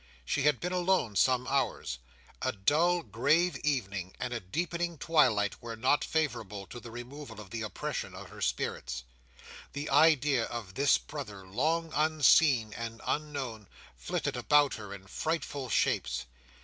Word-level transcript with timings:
She 0.25 0.41
had 0.41 0.59
been 0.59 0.71
alone 0.73 1.15
some 1.15 1.45
hours. 1.45 1.99
A 2.41 2.51
dull, 2.51 3.03
grave 3.03 3.55
evening, 3.57 4.15
and 4.19 4.33
a 4.33 4.39
deepening 4.39 4.97
twilight, 4.97 5.61
were 5.61 5.75
not 5.75 6.03
favourable 6.03 6.65
to 6.69 6.79
the 6.79 6.89
removal 6.89 7.39
of 7.39 7.51
the 7.51 7.61
oppression 7.61 8.15
on 8.15 8.25
her 8.25 8.41
spirits. 8.41 9.03
The 9.73 9.91
idea 9.91 10.45
of 10.45 10.73
this 10.73 10.97
brother, 10.97 11.45
long 11.47 11.91
unseen 11.93 12.73
and 12.73 12.99
unknown, 13.05 13.67
flitted 13.95 14.35
about 14.35 14.73
her 14.73 14.91
in 14.91 15.05
frightful 15.05 15.69
shapes. 15.69 16.25